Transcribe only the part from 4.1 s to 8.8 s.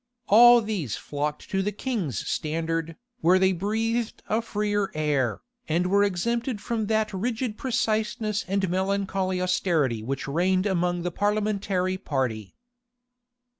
a freer air, and were exempted from that rigid preciseness and